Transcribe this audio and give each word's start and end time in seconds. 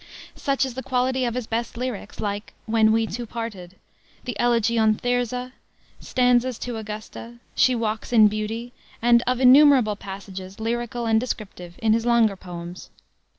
Such 0.33 0.65
is 0.65 0.73
the 0.73 0.81
quality 0.81 1.25
of 1.25 1.35
his 1.35 1.45
best 1.45 1.77
lyrics, 1.77 2.19
like 2.19 2.53
When 2.65 2.91
We 2.91 3.05
Two 3.05 3.27
Parted, 3.27 3.75
the 4.23 4.35
Elegy 4.39 4.79
on 4.79 4.95
Thyrza, 4.95 5.51
Stanzas 5.99 6.57
to 6.61 6.77
Augusta, 6.77 7.35
She 7.53 7.75
Walks 7.75 8.11
in 8.11 8.27
Beauty, 8.27 8.73
and 8.99 9.21
of 9.27 9.39
innumerable 9.39 9.95
passages, 9.95 10.59
lyrical 10.59 11.05
and 11.05 11.19
descriptive, 11.19 11.75
in 11.83 11.93
his 11.93 12.07
longer 12.07 12.35
poems. 12.35 12.89